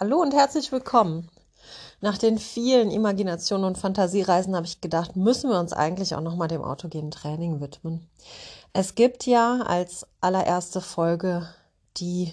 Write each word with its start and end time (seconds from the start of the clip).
Hallo 0.00 0.22
und 0.22 0.32
herzlich 0.32 0.70
willkommen. 0.70 1.28
Nach 2.00 2.16
den 2.16 2.38
vielen 2.38 2.92
Imaginationen 2.92 3.66
und 3.66 3.78
Fantasiereisen 3.78 4.54
habe 4.54 4.64
ich 4.64 4.80
gedacht, 4.80 5.16
müssen 5.16 5.50
wir 5.50 5.58
uns 5.58 5.72
eigentlich 5.72 6.14
auch 6.14 6.20
nochmal 6.20 6.46
dem 6.46 6.62
autogenen 6.62 7.10
Training 7.10 7.60
widmen. 7.60 8.08
Es 8.72 8.94
gibt 8.94 9.26
ja 9.26 9.60
als 9.62 10.06
allererste 10.20 10.80
Folge 10.80 11.48
die 11.96 12.32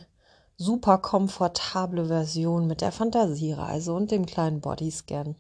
super 0.58 1.00
komfortable 1.00 2.06
Version 2.06 2.68
mit 2.68 2.82
der 2.82 2.92
Fantasiereise 2.92 3.94
und 3.94 4.12
dem 4.12 4.28
kleinen 4.28 4.62
Bodyscan. 4.62 5.36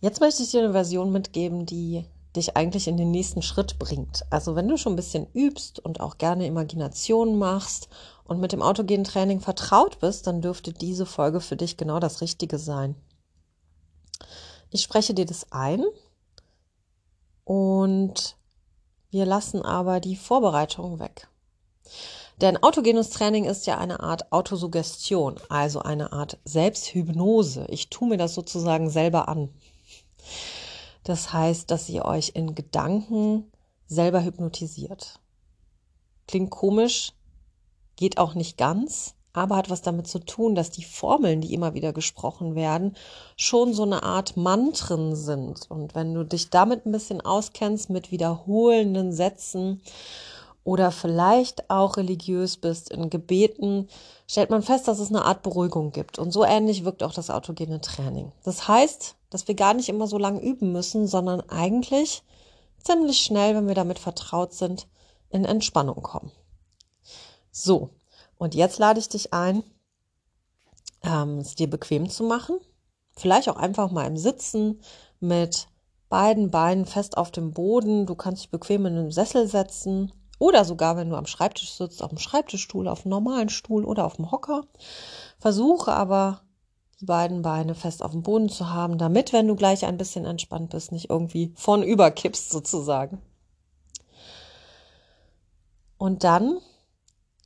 Jetzt 0.00 0.20
möchte 0.20 0.42
ich 0.42 0.50
dir 0.50 0.64
eine 0.64 0.72
Version 0.72 1.12
mitgeben, 1.12 1.64
die 1.64 2.06
dich 2.36 2.56
eigentlich 2.56 2.88
in 2.88 2.96
den 2.96 3.10
nächsten 3.10 3.42
Schritt 3.42 3.78
bringt. 3.78 4.24
Also 4.30 4.56
wenn 4.56 4.68
du 4.68 4.76
schon 4.76 4.94
ein 4.94 4.96
bisschen 4.96 5.26
übst 5.34 5.78
und 5.78 6.00
auch 6.00 6.18
gerne 6.18 6.46
Imaginationen 6.46 7.38
machst 7.38 7.88
und 8.24 8.40
mit 8.40 8.52
dem 8.52 8.62
autogenen 8.62 9.04
Training 9.04 9.40
vertraut 9.40 10.00
bist, 10.00 10.26
dann 10.26 10.40
dürfte 10.40 10.72
diese 10.72 11.06
Folge 11.06 11.40
für 11.40 11.56
dich 11.56 11.76
genau 11.76 12.00
das 12.00 12.20
Richtige 12.20 12.58
sein. 12.58 12.94
Ich 14.70 14.82
spreche 14.82 15.12
dir 15.12 15.26
das 15.26 15.52
ein 15.52 15.84
und 17.44 18.36
wir 19.10 19.26
lassen 19.26 19.62
aber 19.62 20.00
die 20.00 20.16
Vorbereitung 20.16 20.98
weg. 20.98 21.28
Denn 22.40 22.56
autogenes 22.62 23.10
Training 23.10 23.44
ist 23.44 23.66
ja 23.66 23.76
eine 23.76 24.00
Art 24.00 24.32
Autosuggestion, 24.32 25.36
also 25.50 25.80
eine 25.80 26.12
Art 26.12 26.38
Selbsthypnose. 26.44 27.66
Ich 27.68 27.90
tue 27.90 28.08
mir 28.08 28.16
das 28.16 28.34
sozusagen 28.34 28.88
selber 28.88 29.28
an. 29.28 29.50
Das 31.04 31.32
heißt, 31.32 31.70
dass 31.70 31.88
ihr 31.88 32.04
euch 32.04 32.32
in 32.34 32.54
Gedanken 32.54 33.50
selber 33.86 34.24
hypnotisiert. 34.24 35.20
Klingt 36.28 36.50
komisch, 36.50 37.12
geht 37.96 38.18
auch 38.18 38.34
nicht 38.34 38.56
ganz, 38.56 39.14
aber 39.32 39.56
hat 39.56 39.70
was 39.70 39.82
damit 39.82 40.06
zu 40.06 40.18
tun, 40.18 40.54
dass 40.54 40.70
die 40.70 40.84
Formeln, 40.84 41.40
die 41.40 41.54
immer 41.54 41.74
wieder 41.74 41.92
gesprochen 41.92 42.54
werden, 42.54 42.96
schon 43.36 43.72
so 43.72 43.82
eine 43.82 44.02
Art 44.02 44.36
Mantren 44.36 45.16
sind. 45.16 45.70
Und 45.70 45.94
wenn 45.94 46.14
du 46.14 46.24
dich 46.24 46.50
damit 46.50 46.86
ein 46.86 46.92
bisschen 46.92 47.20
auskennst 47.20 47.90
mit 47.90 48.10
wiederholenden 48.10 49.12
Sätzen 49.12 49.80
oder 50.64 50.92
vielleicht 50.92 51.70
auch 51.70 51.96
religiös 51.96 52.56
bist 52.56 52.90
in 52.90 53.10
Gebeten, 53.10 53.88
stellt 54.28 54.50
man 54.50 54.62
fest, 54.62 54.86
dass 54.86 55.00
es 55.00 55.08
eine 55.08 55.24
Art 55.24 55.42
Beruhigung 55.42 55.90
gibt. 55.92 56.18
Und 56.18 56.30
so 56.30 56.44
ähnlich 56.44 56.84
wirkt 56.84 57.02
auch 57.02 57.12
das 57.12 57.30
autogene 57.30 57.80
Training. 57.80 58.32
Das 58.44 58.68
heißt, 58.68 59.16
dass 59.30 59.48
wir 59.48 59.54
gar 59.54 59.74
nicht 59.74 59.88
immer 59.88 60.06
so 60.06 60.18
lange 60.18 60.40
üben 60.40 60.72
müssen, 60.72 61.06
sondern 61.08 61.40
eigentlich 61.48 62.22
ziemlich 62.78 63.18
schnell, 63.18 63.56
wenn 63.56 63.66
wir 63.66 63.74
damit 63.74 63.98
vertraut 63.98 64.52
sind, 64.52 64.86
in 65.30 65.44
Entspannung 65.44 66.02
kommen. 66.02 66.30
So, 67.50 67.90
und 68.38 68.54
jetzt 68.54 68.78
lade 68.78 69.00
ich 69.00 69.08
dich 69.08 69.32
ein, 69.32 69.64
ähm, 71.02 71.38
es 71.38 71.56
dir 71.56 71.68
bequem 71.68 72.08
zu 72.08 72.24
machen. 72.24 72.58
Vielleicht 73.16 73.48
auch 73.48 73.56
einfach 73.56 73.90
mal 73.90 74.06
im 74.06 74.16
Sitzen 74.16 74.80
mit 75.20 75.68
beiden 76.08 76.50
Beinen 76.50 76.86
fest 76.86 77.16
auf 77.16 77.30
dem 77.30 77.52
Boden. 77.52 78.06
Du 78.06 78.14
kannst 78.14 78.42
dich 78.42 78.50
bequem 78.50 78.86
in 78.86 78.96
einen 78.96 79.10
Sessel 79.10 79.48
setzen 79.48 80.12
oder 80.42 80.64
sogar, 80.64 80.96
wenn 80.96 81.08
du 81.08 81.14
am 81.14 81.26
Schreibtisch 81.26 81.72
sitzt, 81.72 82.02
auf 82.02 82.08
dem 82.08 82.18
Schreibtischstuhl, 82.18 82.88
auf 82.88 83.02
dem 83.02 83.10
normalen 83.10 83.48
Stuhl 83.48 83.84
oder 83.84 84.04
auf 84.04 84.16
dem 84.16 84.32
Hocker. 84.32 84.64
Versuche 85.38 85.92
aber 85.92 86.40
die 87.00 87.04
beiden 87.04 87.42
Beine 87.42 87.76
fest 87.76 88.02
auf 88.02 88.10
dem 88.10 88.22
Boden 88.22 88.48
zu 88.48 88.68
haben, 88.68 88.98
damit, 88.98 89.32
wenn 89.32 89.46
du 89.46 89.54
gleich 89.54 89.84
ein 89.84 89.98
bisschen 89.98 90.24
entspannt 90.24 90.70
bist, 90.70 90.90
nicht 90.90 91.10
irgendwie 91.10 91.52
von 91.54 91.84
überkippst 91.84 92.50
sozusagen. 92.50 93.22
Und 95.96 96.24
dann 96.24 96.58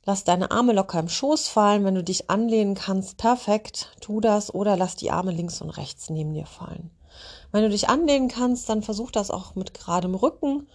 lass 0.03 0.23
deine 0.23 0.49
Arme 0.49 0.73
locker 0.73 0.99
im 0.99 1.07
Schoß 1.07 1.49
fallen. 1.49 1.85
Wenn 1.85 1.93
du 1.93 2.03
dich 2.03 2.31
anlehnen 2.31 2.73
kannst, 2.73 3.17
perfekt, 3.17 3.91
tu 4.01 4.21
das 4.21 4.51
oder 4.51 4.75
lass 4.75 4.95
die 4.95 5.11
Arme 5.11 5.31
links 5.31 5.61
und 5.61 5.69
rechts 5.69 6.09
neben 6.09 6.33
dir 6.33 6.47
fallen. 6.47 6.89
Wenn 7.51 7.61
du 7.61 7.69
dich 7.69 7.89
anlehnen 7.89 8.27
kannst, 8.27 8.67
dann 8.69 8.81
versuch 8.81 9.11
das 9.11 9.29
auch 9.29 9.53
mit 9.53 9.75
geradem 9.75 10.15
Rücken 10.15 10.67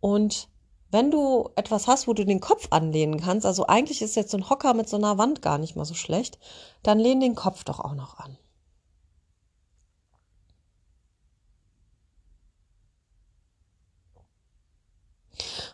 und 0.00 0.48
wenn 0.90 1.10
du 1.10 1.50
etwas 1.56 1.86
hast, 1.88 2.06
wo 2.06 2.14
du 2.14 2.24
den 2.24 2.40
Kopf 2.40 2.68
anlehnen 2.70 3.20
kannst, 3.20 3.46
also 3.46 3.66
eigentlich 3.66 4.02
ist 4.02 4.16
jetzt 4.16 4.30
so 4.30 4.36
ein 4.38 4.48
Hocker 4.48 4.74
mit 4.74 4.88
so 4.88 4.96
einer 4.96 5.18
Wand 5.18 5.42
gar 5.42 5.58
nicht 5.58 5.76
mal 5.76 5.84
so 5.84 5.94
schlecht, 5.94 6.38
dann 6.82 6.98
lehn 6.98 7.20
den 7.20 7.34
Kopf 7.34 7.64
doch 7.64 7.80
auch 7.80 7.94
noch 7.94 8.18
an. 8.18 8.38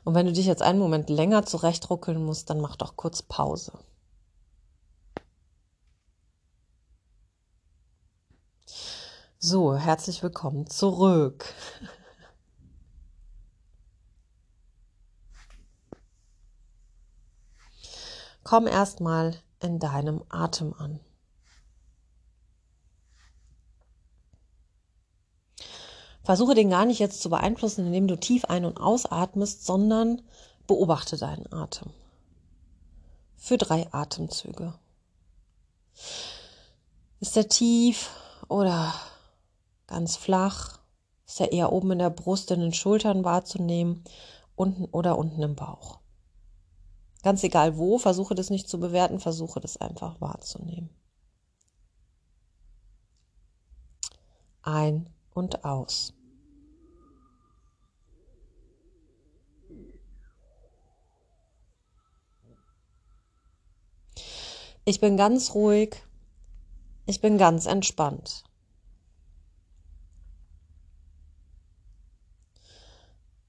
Und 0.05 0.15
wenn 0.15 0.27
du 0.27 0.33
dich 0.33 0.47
jetzt 0.47 0.63
einen 0.63 0.79
Moment 0.79 1.09
länger 1.11 1.45
zurechtruckeln 1.47 2.25
musst, 2.25 2.51
dann 2.51 2.61
mach 2.61 2.77
doch 2.77 2.97
kurz 2.97 3.23
Pause. 3.23 3.73
So, 9.39 9.77
herzlich 9.77 10.23
willkommen 10.23 10.69
zurück. 10.69 11.53
Komm 18.45 18.67
erstmal 18.67 19.37
in 19.61 19.79
deinem 19.79 20.25
Atem 20.29 20.75
an. 20.75 21.01
Versuche 26.25 26.55
den 26.55 26.71
gar 26.71 26.85
nicht 26.85 27.01
jetzt 27.01 27.21
zu 27.21 27.31
beeinflussen, 27.31 27.87
indem 27.87 28.07
du 28.07 28.17
tief 28.17 28.45
ein- 28.45 28.65
und 28.65 28.79
ausatmest, 28.79 29.67
sondern 29.67 30.23
beobachte 30.67 31.17
deinen 31.17 31.53
Atem. 31.53 31.91
Für 33.37 33.59
drei 33.59 33.93
Atemzüge. 33.93 34.75
Ist 37.19 37.37
er 37.37 37.49
tief 37.49 38.11
oder 38.49 38.95
ganz 39.87 40.17
flach? 40.17 40.79
Ist 41.27 41.41
er 41.41 41.53
eher 41.53 41.73
oben 41.73 41.93
in 41.93 41.99
der 41.99 42.11
Brust, 42.11 42.51
in 42.51 42.61
den 42.61 42.75
Schultern 42.75 43.25
wahrzunehmen? 43.25 44.05
Unten 44.55 44.85
oder 44.87 45.19
unten 45.19 45.43
im 45.43 45.57
Bauch? 45.57 46.02
Ganz 47.23 47.45
egal 47.45 47.77
wo, 47.77 47.99
versuche 47.99 48.35
das 48.35 48.51
nicht 48.51 48.69
zu 48.69 48.81
bewerten, 48.81 49.21
versuche 49.21 49.61
das 49.61 49.77
einfach 49.77 50.21
wahrzunehmen. 50.21 50.91
Ein 54.63 55.09
und 55.35 55.65
aus. 55.65 56.15
Ich 64.85 65.01
bin 65.01 65.17
ganz 65.17 65.55
ruhig. 65.55 66.03
Ich 67.07 67.21
bin 67.21 67.39
ganz 67.39 67.67
entspannt. 67.67 68.43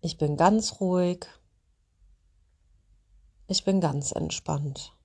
Ich 0.02 0.18
bin 0.18 0.38
ganz 0.38 0.80
ruhig. 0.80 1.26
Ich 3.48 3.66
bin 3.66 3.82
ganz 3.82 4.12
entspannt. 4.14 4.96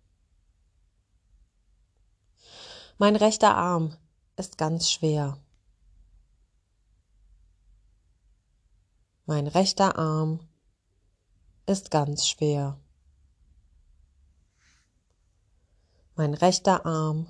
Mein 2.98 3.16
rechter 3.16 3.56
Arm 3.56 3.96
ist 4.36 4.58
ganz 4.58 4.90
schwer. 4.90 5.38
Mein 9.26 9.46
rechter 9.46 9.98
Arm 9.98 10.40
ist 11.66 11.90
ganz 11.90 12.26
schwer. 12.28 12.80
Mein 16.14 16.34
rechter 16.34 16.86
Arm 16.86 17.26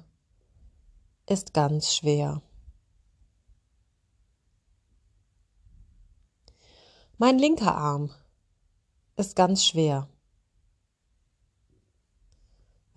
ist 1.27 1.53
ganz 1.55 1.95
schwer. 1.95 2.43
Mein 7.17 7.39
linker 7.39 7.75
Arm 7.75 8.11
ist 9.17 9.35
ganz 9.35 9.65
schwer. 9.65 10.09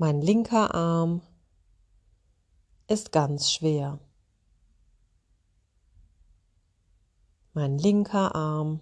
Mein 0.03 0.19
linker 0.19 0.73
Arm 0.73 1.21
ist 2.87 3.11
ganz 3.11 3.51
schwer. 3.51 3.99
Mein 7.53 7.77
linker 7.77 8.33
Arm 8.33 8.79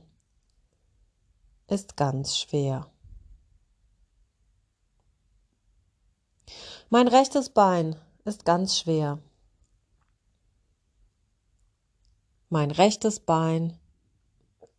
ist 1.67 1.97
ganz 1.97 2.38
schwer. 2.38 2.89
Mein 6.89 7.09
rechtes 7.09 7.49
Bein 7.49 7.97
ist 8.23 8.45
ganz 8.45 8.79
schwer. 8.79 9.19
Mein 12.47 12.71
rechtes 12.71 13.19
Bein 13.19 13.77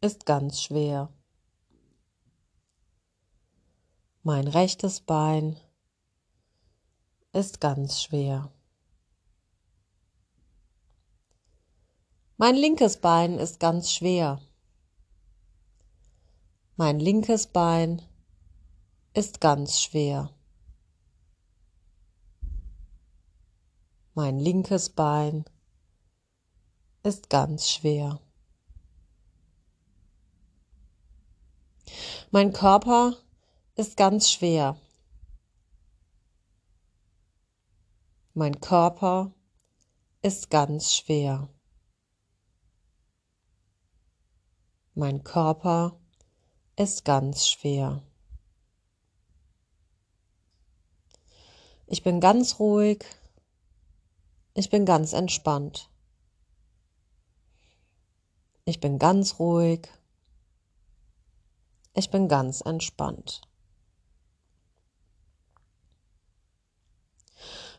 ist 0.00 0.25
ganz 0.25 0.62
schwer. 0.62 1.12
Mein 4.23 4.49
rechtes 4.49 5.03
Bein 5.03 5.61
ist 7.32 7.61
ganz 7.61 8.03
schwer. 8.03 8.50
Mein 12.37 12.56
linkes 12.56 12.97
Bein 12.97 13.38
ist 13.38 13.61
ganz 13.61 13.93
schwer. 13.93 14.41
Mein 16.77 16.99
linkes 16.99 17.47
Bein 17.47 18.03
ist 19.12 19.41
ganz 19.41 19.81
schwer. 19.81 20.31
Mein 24.15 24.38
linkes 24.38 24.88
Bein 24.88 25.44
ist 27.03 27.31
ganz 27.31 27.69
schwer. 27.69 28.21
Mein 32.31 32.53
Körper 32.53 33.17
ist 33.77 33.97
ganz 33.97 34.31
schwer. 34.31 34.77
Mein 38.32 38.61
Körper 38.61 39.35
ist 40.23 40.50
ganz 40.50 40.94
schwer. 40.94 41.49
Mein 44.94 45.25
Körper 45.25 45.99
ist 46.77 47.05
ganz 47.05 47.49
schwer. 47.49 48.05
Ich 51.88 52.05
bin 52.05 52.21
ganz 52.21 52.61
ruhig. 52.61 53.05
Ich 54.55 54.71
bin 54.71 54.87
ganz 54.87 55.12
entspannt. 55.12 55.91
Ich 58.65 58.79
bin 58.79 59.00
ganz 59.00 59.41
ruhig. 59.41 59.88
Ich 61.94 62.11
bin 62.12 62.29
ganz 62.29 62.61
entspannt. 62.61 63.43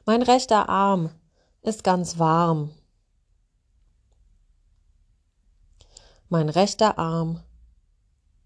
Mein 0.05 0.23
rechter 0.23 0.67
Arm 0.67 1.11
ist 1.61 1.83
ganz 1.83 2.17
warm. 2.17 2.71
Mein 6.27 6.49
rechter 6.49 6.97
Arm 6.97 7.43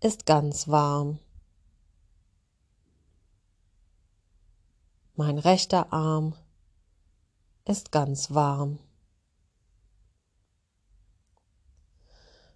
ist 0.02 0.26
ganz 0.26 0.68
warm. 0.68 1.20
Mein 5.16 5.38
rechter 5.38 5.94
Arm 5.94 6.36
ist 7.64 7.94
ganz 7.94 8.34
warm. 8.34 8.80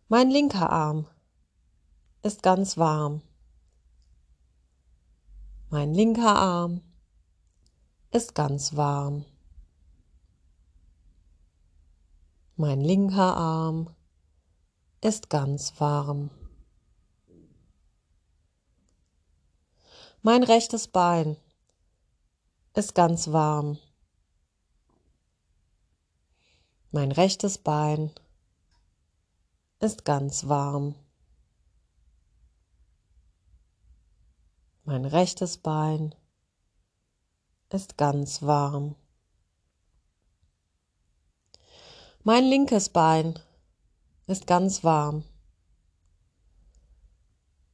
Mein 0.10 0.30
linker 0.30 0.70
Arm 0.70 1.08
ist 2.22 2.44
ganz 2.44 2.78
warm. 2.78 3.22
Mein 5.70 5.94
linker 5.94 6.36
Arm 6.36 6.82
ist 8.12 8.34
ganz 8.34 8.76
warm. 8.76 9.26
Mein 12.56 12.82
linker 12.82 13.38
Arm 13.38 13.96
ist 15.02 15.30
ganz 15.30 15.80
warm. 15.80 16.32
Mein 20.22 20.44
rechtes 20.44 20.88
Bein 20.88 21.38
ist 22.74 22.96
ganz 22.96 23.32
warm. 23.32 23.78
Mein 26.92 27.12
rechtes 27.12 27.58
Bein 27.60 28.12
ist 29.80 30.04
ganz 30.04 30.48
warm. 30.48 30.96
Mein 34.84 35.06
rechtes 35.06 35.58
Bein 35.58 36.16
ist 37.70 37.98
ganz 37.98 38.42
warm. 38.42 38.96
Mein 42.24 42.46
linkes 42.46 42.90
Bein 42.90 43.40
ist 44.28 44.48
ganz 44.48 44.84
warm. 44.84 45.24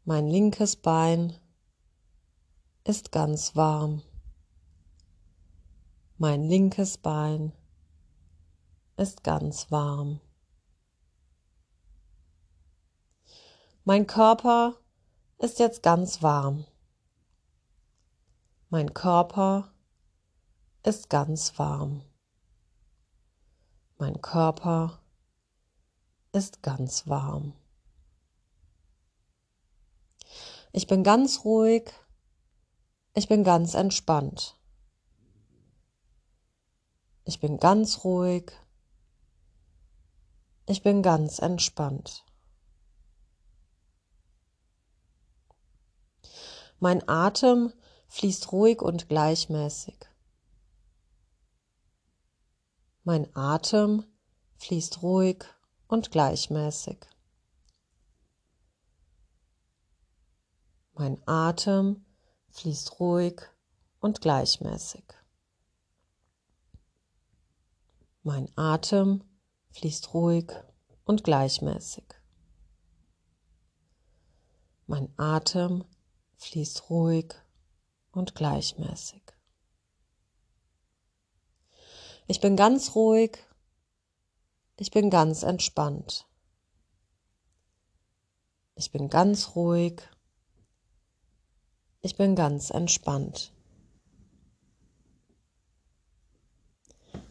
Mein 0.04 0.28
linkes 0.28 0.76
Bein 0.76 1.36
ist 2.84 3.12
ganz 3.12 3.56
warm. 3.56 4.02
Mein 6.18 6.44
linkes 6.44 6.98
Bein 6.98 7.54
ist 8.98 9.24
ganz 9.24 9.72
warm. 9.72 10.22
Mein 13.84 14.08
Körper 14.08 14.76
ist 15.38 15.60
jetzt 15.60 15.84
ganz 15.84 16.22
warm. 16.22 16.66
Mein 18.70 18.94
Körper 18.94 19.75
ist 20.86 21.10
ganz 21.10 21.58
warm. 21.58 22.04
Mein 23.98 24.22
Körper 24.22 25.00
ist 26.32 26.62
ganz 26.62 27.08
warm. 27.08 27.54
Ich 30.72 30.86
bin 30.86 31.04
ganz 31.04 31.44
ruhig. 31.44 31.92
Ich 33.16 33.28
bin 33.28 33.44
ganz 33.44 33.74
entspannt. 33.74 34.60
Ich 37.24 37.40
bin 37.40 37.58
ganz 37.58 38.04
ruhig. 38.04 38.52
Ich 40.68 40.84
bin 40.84 41.02
ganz 41.02 41.40
entspannt. 41.40 42.26
Mein 46.80 47.08
Atem 47.08 47.74
fließt 48.10 48.52
ruhig 48.52 48.82
und 48.82 49.10
gleichmäßig. 49.10 49.98
Mein 53.08 53.30
Atem 53.36 54.04
fließt 54.58 55.04
ruhig 55.04 55.46
und 55.88 56.10
gleichmäßig. 56.10 56.98
Mein 60.96 61.22
Atem 61.28 62.04
fließt 62.50 63.00
ruhig 63.00 63.44
und 64.00 64.22
gleichmäßig. 64.22 65.04
Mein 68.24 68.50
Atem 68.58 69.24
fließt 69.70 70.12
ruhig 70.16 70.52
und 71.04 71.24
gleichmäßig. 71.24 72.06
Mein 74.88 75.14
Atem 75.18 75.86
fließt 76.38 76.90
ruhig 76.90 77.36
und 78.12 78.34
gleichmäßig. 78.34 79.35
Ich 82.28 82.40
bin 82.40 82.56
ganz 82.56 82.96
ruhig. 82.96 83.38
Ich 84.78 84.90
bin 84.90 85.12
ganz 85.12 85.44
entspannt. 85.44 86.28
Ich 88.74 88.92
bin 88.92 89.10
ganz 89.10 89.56
ruhig. 89.56 90.02
Ich 92.02 92.16
bin 92.16 92.36
ganz 92.36 92.72
entspannt. 92.72 93.54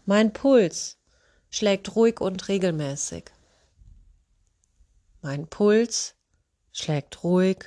Mein 0.07 0.33
Puls 0.33 0.99
schlägt 1.51 1.97
ruhig 1.97 2.21
und 2.21 2.47
regelmäßig. 2.47 3.33
Mein 5.23 5.49
Puls 5.49 6.15
schlägt 6.73 7.25
ruhig 7.25 7.65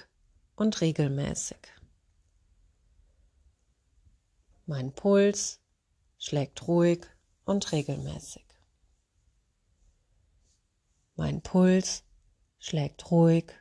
und 0.55 0.79
regelmäßig. 0.79 1.60
Mein 4.65 4.93
Puls 4.93 5.60
schlägt 6.17 6.67
ruhig 6.67 7.05
und 7.48 7.72
regelmäßig. 7.72 8.46
Mein 11.16 11.42
Puls 11.42 12.04
schlägt 12.60 13.10
ruhig 13.10 13.51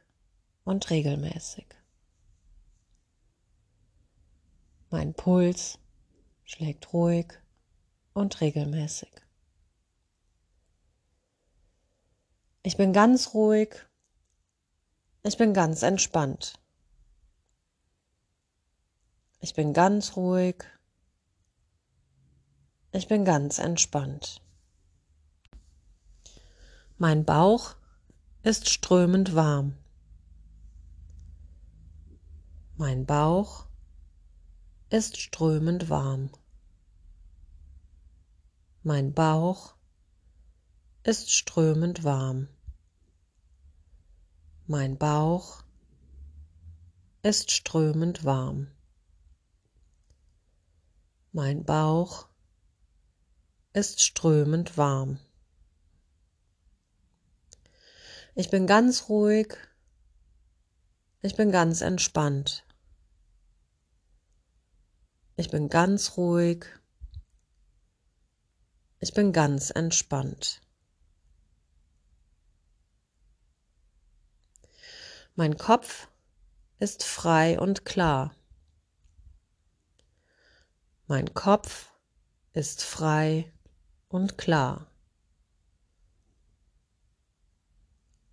und 0.64 0.90
regelmäßig. 0.90 1.66
Mein 4.90 5.14
Puls 5.14 5.78
schlägt 6.44 6.92
ruhig 6.92 7.32
und 8.12 8.40
regelmäßig. 8.40 9.10
Ich 12.62 12.76
bin 12.76 12.92
ganz 12.92 13.34
ruhig. 13.34 13.86
Ich 15.22 15.36
bin 15.36 15.54
ganz 15.54 15.82
entspannt. 15.82 16.60
Ich 19.40 19.54
bin 19.54 19.72
ganz 19.72 20.16
ruhig. 20.16 20.64
Ich 22.92 23.08
bin 23.08 23.24
ganz 23.24 23.58
entspannt. 23.58 24.40
Mein 26.98 27.24
Bauch 27.24 27.74
ist 28.42 28.70
strömend 28.70 29.34
warm. 29.34 29.76
Mein 32.76 33.04
Bauch 33.04 33.66
ist 34.88 35.18
strömend 35.18 35.90
warm. 35.90 36.30
Mein 38.82 39.12
Bauch 39.12 39.74
ist 41.02 41.32
strömend 41.32 42.04
warm. 42.04 42.48
Mein 44.66 44.96
Bauch 44.96 45.64
ist 47.22 47.50
strömend 47.50 48.24
warm. 48.24 48.68
Mein 51.32 51.64
Bauch 51.64 52.28
ist 53.76 54.00
strömend 54.00 54.78
warm. 54.78 55.18
Ich 58.34 58.48
bin 58.48 58.66
ganz 58.66 59.10
ruhig. 59.10 59.54
Ich 61.20 61.36
bin 61.36 61.52
ganz 61.52 61.82
entspannt. 61.82 62.64
Ich 65.36 65.50
bin 65.50 65.68
ganz 65.68 66.16
ruhig. 66.16 66.64
Ich 68.98 69.12
bin 69.12 69.34
ganz 69.34 69.68
entspannt. 69.68 70.62
Mein 75.34 75.58
Kopf 75.58 76.08
ist 76.78 77.04
frei 77.04 77.60
und 77.60 77.84
klar. 77.84 78.34
Mein 81.06 81.34
Kopf 81.34 81.92
ist 82.54 82.82
frei 82.82 83.52
und 84.08 84.38
klar. 84.38 84.90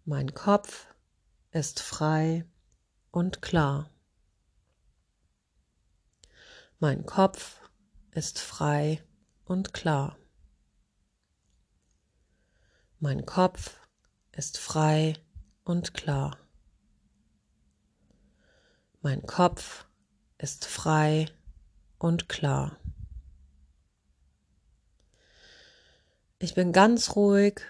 Mein 0.05 0.33
Kopf 0.33 0.87
ist 1.51 1.79
frei 1.79 2.45
und 3.11 3.41
klar. 3.41 3.89
Mein 6.79 7.05
Kopf 7.05 7.61
ist 8.11 8.39
frei 8.39 9.01
und 9.45 9.73
klar. 9.73 10.17
Mein 12.99 13.25
Kopf 13.25 13.79
ist 14.31 14.57
frei 14.57 15.15
und 15.63 15.93
klar. 15.93 16.37
Mein 19.01 19.25
Kopf 19.25 19.85
ist 20.37 20.65
frei 20.65 21.27
und 21.97 22.29
klar. 22.29 22.77
Ich 26.43 26.55
bin 26.55 26.73
ganz 26.73 27.15
ruhig. 27.15 27.61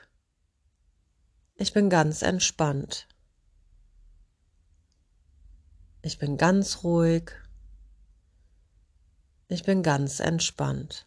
Ich 1.53 1.74
bin 1.74 1.92
ganz 1.92 2.24
entspannt. 2.24 3.08
Ich 6.01 6.18
bin 6.18 6.38
ganz 6.38 6.84
ruhig. 6.84 7.34
Ich 9.48 9.62
bin 9.62 9.84
ganz 9.84 10.20
entspannt. 10.20 11.06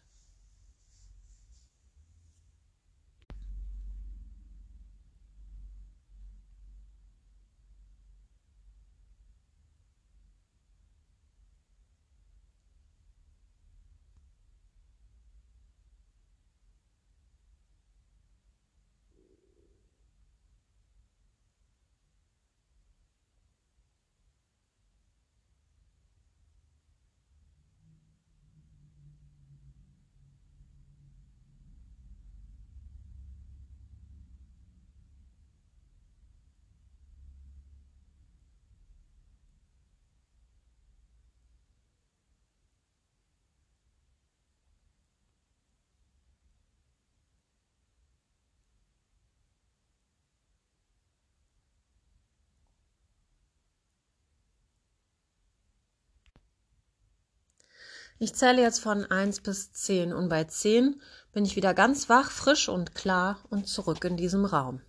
Ich 58.19 58.33
zähle 58.33 58.63
jetzt 58.63 58.79
von 58.79 59.05
1 59.05 59.41
bis 59.41 59.71
10 59.73 60.11
und 60.11 60.27
bei 60.27 60.43
10 60.43 60.99
bin 61.33 61.45
ich 61.45 61.55
wieder 61.55 61.75
ganz 61.75 62.09
wach, 62.09 62.31
frisch 62.31 62.67
und 62.67 62.95
klar 62.95 63.39
und 63.49 63.67
zurück 63.67 64.03
in 64.05 64.17
diesem 64.17 64.43
Raum. 64.43 64.81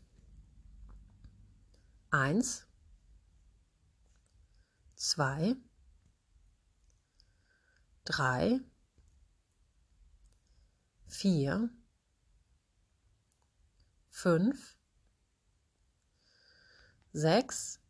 1, 2.11 2.67
2, 4.95 5.57
3, 8.07 8.61
4, 11.07 11.69
5, 14.09 14.77
6, 17.13 17.81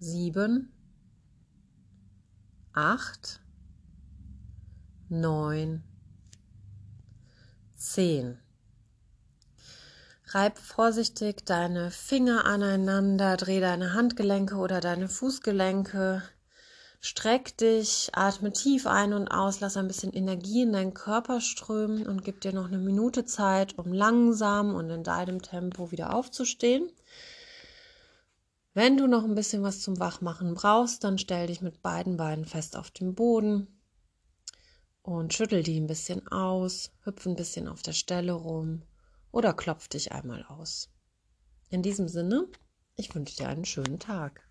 7, 0.00 0.81
acht, 2.74 3.40
neun, 5.08 5.82
zehn. 7.74 8.38
Reib 10.28 10.58
vorsichtig 10.58 11.44
deine 11.44 11.90
Finger 11.90 12.46
aneinander, 12.46 13.36
dreh 13.36 13.60
deine 13.60 13.92
Handgelenke 13.92 14.56
oder 14.56 14.80
deine 14.80 15.10
Fußgelenke, 15.10 16.22
streck 17.02 17.58
dich, 17.58 18.08
atme 18.14 18.52
tief 18.52 18.86
ein 18.86 19.12
und 19.12 19.28
aus, 19.28 19.60
lass 19.60 19.76
ein 19.76 19.88
bisschen 19.88 20.14
Energie 20.14 20.62
in 20.62 20.72
deinen 20.72 20.94
Körper 20.94 21.42
strömen 21.42 22.06
und 22.06 22.24
gib 22.24 22.40
dir 22.40 22.54
noch 22.54 22.68
eine 22.68 22.78
Minute 22.78 23.26
Zeit, 23.26 23.76
um 23.78 23.92
langsam 23.92 24.74
und 24.74 24.88
in 24.88 25.04
deinem 25.04 25.42
Tempo 25.42 25.90
wieder 25.90 26.14
aufzustehen. 26.14 26.88
Wenn 28.74 28.96
du 28.96 29.06
noch 29.06 29.24
ein 29.24 29.34
bisschen 29.34 29.62
was 29.62 29.80
zum 29.80 30.00
Wachmachen 30.00 30.54
brauchst, 30.54 31.04
dann 31.04 31.18
stell 31.18 31.48
dich 31.48 31.60
mit 31.60 31.82
beiden 31.82 32.16
Beinen 32.16 32.46
fest 32.46 32.74
auf 32.76 32.90
den 32.90 33.14
Boden 33.14 33.66
und 35.02 35.34
schüttel 35.34 35.62
die 35.62 35.78
ein 35.78 35.86
bisschen 35.86 36.26
aus, 36.28 36.90
hüpf 37.02 37.26
ein 37.26 37.36
bisschen 37.36 37.68
auf 37.68 37.82
der 37.82 37.92
Stelle 37.92 38.32
rum 38.32 38.82
oder 39.30 39.52
klopf 39.52 39.88
dich 39.88 40.12
einmal 40.12 40.44
aus. 40.44 40.88
In 41.68 41.82
diesem 41.82 42.08
Sinne, 42.08 42.48
ich 42.96 43.14
wünsche 43.14 43.36
dir 43.36 43.48
einen 43.48 43.66
schönen 43.66 43.98
Tag. 43.98 44.48